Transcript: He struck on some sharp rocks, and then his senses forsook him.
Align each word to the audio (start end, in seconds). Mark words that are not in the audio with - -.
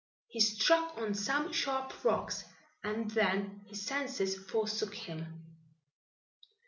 He 0.25 0.39
struck 0.39 0.97
on 0.97 1.13
some 1.13 1.53
sharp 1.53 2.03
rocks, 2.03 2.45
and 2.83 3.11
then 3.11 3.61
his 3.67 3.83
senses 3.85 4.35
forsook 4.35 4.95
him. 4.95 5.43